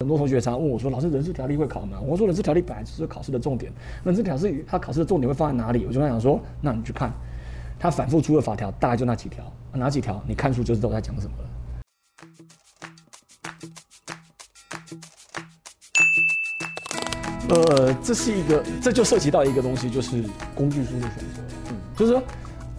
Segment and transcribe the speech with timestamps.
[0.00, 3.72] 很多同学常问我说：“老师，人事条例会考吗？”我说：“人事条例本来就是考试的重点，
[4.04, 7.12] 人事条例它考试的重点会放在哪里？”我就跟他讲说：“那你去看，
[7.80, 10.22] 他反复出的法条大概就那几条，哪几条？
[10.24, 11.48] 你看书就知道我在讲什么了。”
[17.50, 20.22] 呃，这是一个，这就涉及到一个东西，就是
[20.54, 21.42] 工具书的选择。
[21.70, 22.22] 嗯，就是说，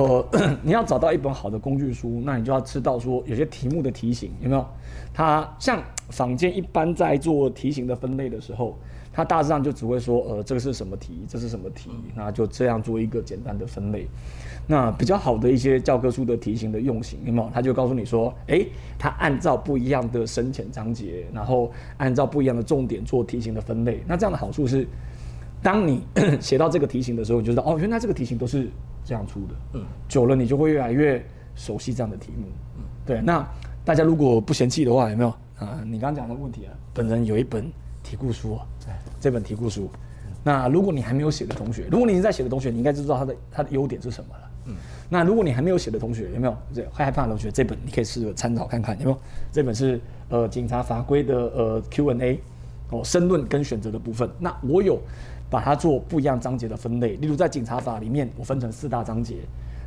[0.00, 0.26] 呃，
[0.62, 4.66] 你要找到一本好的工具书，那你就要知道说，有些题目的题型有没有？
[5.12, 8.78] 它像坊间一般在做题型的分类的时候，
[9.12, 14.06] 它大致上就只会说，呃，这个是什么题，这是什么题，那就这样做一个简单的分类。
[14.66, 17.50] 那比较好的一些教科书的题型的用型，有没有？
[17.52, 18.64] 他就告诉你说，哎，
[18.98, 24.02] 它按照不一样的深浅章节，然后按照不一样的重点做题型的分类。
[24.06, 24.86] 那这样的好处是，
[25.62, 26.02] 当你
[26.40, 28.70] 写到这个题型的时候，你就知道，哦，原来这个题型都是
[29.04, 29.54] 这样出的。
[29.74, 32.46] 嗯，久了你就会越来越熟悉这样的题目。
[32.76, 33.20] 嗯，对。
[33.20, 33.46] 那
[33.84, 35.80] 大家如果不嫌弃的话，有没有啊？
[35.84, 37.70] 你刚刚讲的问题啊，本人有一本
[38.02, 38.66] 题库书啊，
[39.20, 39.88] 这本题库书。
[40.42, 44.50] 那如果你还没有写的同学，如果你已经在写的同学，你应该知道它的它的优点是什么了。
[44.66, 44.74] 嗯，
[45.08, 47.50] 那如果你还没有写的同学，有没有这害害怕的同学？
[47.50, 49.18] 这本你可以试着参考看看，有没有？
[49.52, 52.40] 这本是呃警察法规的呃 Q&A
[52.90, 54.28] 哦，申论跟选择的部分。
[54.38, 55.00] 那我有
[55.48, 59.36] 把它做不一样章节的分类，例如在警察法里面，我分成四大章节，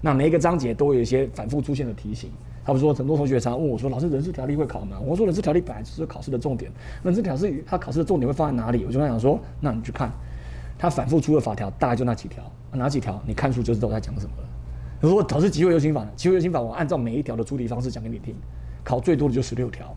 [0.00, 2.30] 那每一个章节都有一些反复出现的题型。
[2.64, 6.70] 他们说很多同学常问我说：“老师，人事条例会考吗？”我说：“人事条例本来就是考试的重点，
[7.02, 10.12] 人事条例它考试的重点会放在哪里？”我就跟他讲说：“那你去看，
[10.78, 13.20] 它反复出的法条大概就那几条，哪几条？
[13.26, 14.48] 你看书就知道我在讲什么了。”
[15.00, 16.06] 如果导致机会游行法？
[16.14, 18.36] 机会游行法我按照每一条的出题方式讲给你听，
[18.84, 19.92] 考最多的就十六条，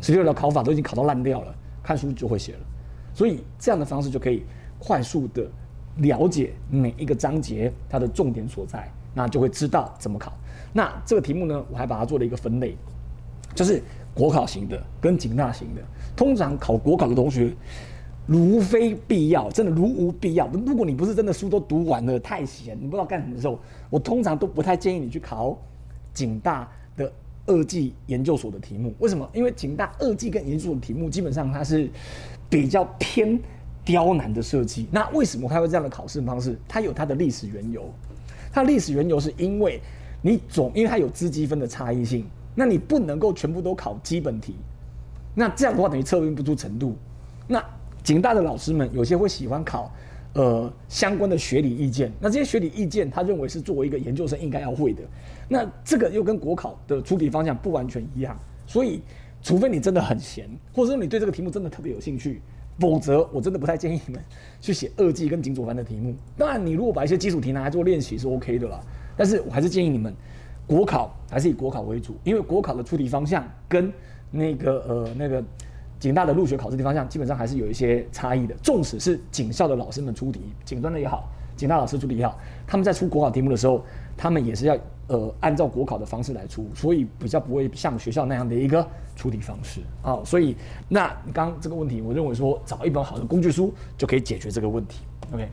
[0.00, 1.52] 十六条考法都已经考到烂掉了，
[1.84, 2.60] 看书就会写了。
[3.14, 4.42] 所以这样的方式就可以
[4.80, 5.46] 快速的
[5.98, 10.32] 了解每一个章节它的重点所在，那就会知道怎么考。
[10.72, 12.76] 那这个题目呢，我还把它做了一个分类，
[13.54, 13.80] 就是
[14.12, 15.82] 国考型的跟警大型的。
[16.16, 17.54] 通常考国考的同学。
[18.26, 20.46] 如非必要，真的如无必要。
[20.46, 25.54] 如果你不是真的书都读完了，太闲，你不知道干什么的时候，我通常都不太建议你去考
[26.14, 27.12] 警大的
[27.46, 28.94] 二技研究所的题目。
[28.98, 29.28] 为什么？
[29.32, 31.88] 因为警大二技跟研究所的题目基本上它是
[32.48, 33.38] 比较偏
[33.84, 34.86] 刁难的设计。
[34.90, 36.58] 那为什么它会这样的考试方式？
[36.66, 37.92] 它有它的历史缘由。
[38.52, 39.80] 它历史缘由是因为
[40.22, 42.24] 你总因为它有资积分的差异性，
[42.54, 44.54] 那你不能够全部都考基本题。
[45.34, 46.96] 那这样的话等于测验不出程度。
[47.46, 47.62] 那
[48.02, 49.92] 警大的老师们有些会喜欢考，
[50.34, 52.12] 呃，相关的学理意见。
[52.20, 55.00] 那这些学理意见，他认为是作为一个研究生应该要会的。
[55.48, 58.36] 那这个又跟国考的出题方向不完全一样。
[58.66, 59.00] 所以，
[59.42, 62.42] 除非你真的很闲，或者说你对这个题目真的特别有兴趣，
[62.80, 64.20] 否则我真的不太建议你们
[64.60, 66.12] 去写二季跟警佐班的题目。
[66.36, 68.80] 当然，你如果把一些基础题拿来做练习是 OK 的啦。
[69.16, 70.12] 但是我还是建议你们，
[70.66, 73.92] 国考还是以国考为主，因为国考的出题方向跟
[74.32, 75.44] 那个呃那个。
[76.04, 83.82] 警大的入学考试的方向基本上还是有一些差异的，纵使是警校的老师们出题，警专的也好，警大老师出题也好，他们在出国考题目的时候，
[84.14, 84.76] 他们也是要
[85.06, 90.20] 呃按照国考的方式来出，所以比较不会像学校那样的一个出题方式 啊。
[90.26, 90.54] 所以
[90.90, 95.04] 那刚这个问题，我认为说找一本好的工具书就可以解决这个问题。
[95.32, 95.48] OK。